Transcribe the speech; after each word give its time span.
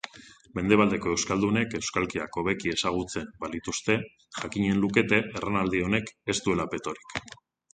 Mendebaldeko 0.59 1.11
euskaldunek 1.15 1.75
euskalkiak 1.79 2.39
hobeki 2.41 2.73
ezagutzen 2.77 3.29
balituzte, 3.45 3.99
jakinen 4.41 4.83
lukete 4.87 5.21
erranaldi 5.27 5.85
honek 5.91 6.11
ez 6.35 6.39
duela 6.49 6.67
petorik. 6.75 7.19